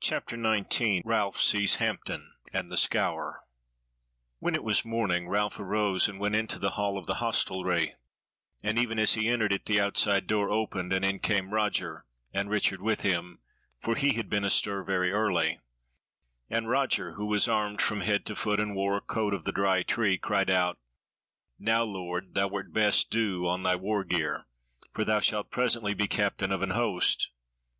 CHAPTER 0.00 0.36
19 0.36 1.02
Ralph 1.04 1.40
Sees 1.40 1.76
Hampton 1.76 2.32
and 2.52 2.72
the 2.72 2.76
Scaur 2.76 3.42
When 4.40 4.56
it 4.56 4.64
was 4.64 4.84
morning 4.84 5.28
Ralph 5.28 5.60
arose 5.60 6.08
and 6.08 6.18
went 6.18 6.34
into 6.34 6.58
the 6.58 6.70
hall 6.72 6.98
of 6.98 7.06
the 7.06 7.20
hostelry, 7.22 7.94
and 8.64 8.80
even 8.80 8.98
as 8.98 9.14
he 9.14 9.28
entered 9.28 9.52
it 9.52 9.66
the 9.66 9.78
outside 9.80 10.26
door 10.26 10.50
opened, 10.50 10.92
and 10.92 11.04
in 11.04 11.20
came 11.20 11.54
Roger, 11.54 12.04
and 12.32 12.50
Richard 12.50 12.82
with 12.82 13.02
him 13.02 13.38
(for 13.78 13.94
he 13.94 14.14
had 14.14 14.28
been 14.28 14.42
astir 14.42 14.82
very 14.82 15.12
early) 15.12 15.60
and 16.50 16.68
Roger, 16.68 17.12
who 17.12 17.26
was 17.26 17.46
armed 17.46 17.80
from 17.80 18.00
head 18.00 18.26
to 18.26 18.34
foot 18.34 18.58
and 18.58 18.74
wore 18.74 18.96
a 18.96 19.00
coat 19.00 19.32
of 19.32 19.44
the 19.44 19.52
Dry 19.52 19.84
Tree, 19.84 20.18
cried 20.18 20.50
out: 20.50 20.80
"Now, 21.60 21.84
Lord, 21.84 22.34
thou 22.34 22.48
wert 22.48 22.72
best 22.72 23.08
do 23.08 23.46
on 23.46 23.62
thy 23.62 23.76
war 23.76 24.02
gear, 24.02 24.46
for 24.92 25.04
thou 25.04 25.20
shalt 25.20 25.52
presently 25.52 25.94
be 25.94 26.08
captain 26.08 26.50
of 26.50 26.60
an 26.60 26.70
host." 26.70 27.30